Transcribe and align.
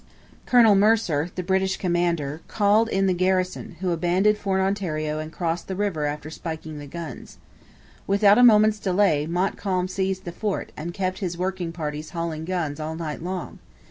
Colonel 0.47 0.73
Mercer, 0.73 1.29
the 1.35 1.43
British 1.43 1.77
commander, 1.77 2.41
called 2.47 2.89
in 2.89 3.05
the 3.05 3.13
garrison, 3.13 3.75
who 3.81 3.91
abandoned 3.91 4.35
Fort 4.39 4.59
Ontario 4.59 5.19
and 5.19 5.31
crossed 5.31 5.67
the 5.67 5.75
river 5.75 6.07
after 6.07 6.31
spiking 6.31 6.79
the 6.79 6.87
guns. 6.87 7.37
Without 8.07 8.39
a 8.39 8.43
moment's 8.43 8.79
delay 8.79 9.27
Montcalm 9.27 9.87
seized 9.87 10.25
the 10.25 10.31
fort 10.31 10.71
and 10.75 10.91
kept 10.91 11.19
his 11.19 11.37
working 11.37 11.71
parties 11.71 12.09
hauling 12.17 12.45
guns 12.45 12.79
all 12.79 12.95
night 12.95 13.21
long. 13.21 13.59